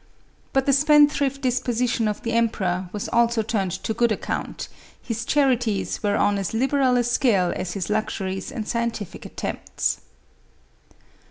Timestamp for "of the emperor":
2.07-2.89